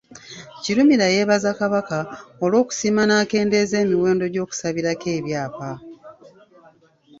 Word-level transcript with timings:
Kirumira 0.61 1.05
yeebaza 1.13 1.51
Kabaka 1.59 1.97
olw'okusiima 2.43 3.03
n’akendeeza 3.05 3.75
emiwendo 3.83 4.25
gy’okusabirako 4.33 5.07
ebyapa. 5.19 5.69